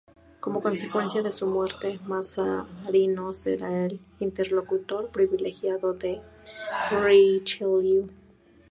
[0.39, 6.19] Como consecuencia de su muerte, Mazarino será el interlocutor privilegiado de
[6.89, 8.09] Richelieu.